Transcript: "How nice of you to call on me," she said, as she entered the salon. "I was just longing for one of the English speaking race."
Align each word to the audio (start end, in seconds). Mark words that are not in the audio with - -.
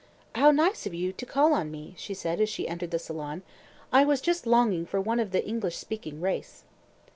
"How 0.33 0.49
nice 0.49 0.87
of 0.87 0.95
you 0.95 1.13
to 1.13 1.27
call 1.27 1.53
on 1.53 1.69
me," 1.69 1.93
she 1.95 2.15
said, 2.15 2.41
as 2.41 2.49
she 2.49 2.67
entered 2.67 2.89
the 2.89 2.97
salon. 2.97 3.43
"I 3.93 4.03
was 4.03 4.19
just 4.19 4.47
longing 4.47 4.83
for 4.87 4.99
one 4.99 5.19
of 5.19 5.29
the 5.29 5.45
English 5.47 5.77
speaking 5.77 6.19
race." 6.21 6.63